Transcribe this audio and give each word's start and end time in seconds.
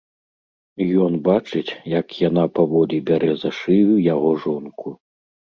Ён 1.07 1.17
бачыць, 1.27 1.75
як 1.99 2.17
яна 2.27 2.43
паволi 2.57 2.99
бярэ 3.11 3.29
за 3.43 3.55
шыю 3.59 3.93
яго 4.13 4.31
жонку... 4.47 4.99